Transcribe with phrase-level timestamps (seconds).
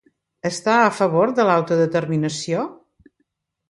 [0.49, 2.69] Està a favor de l'autodeterminació?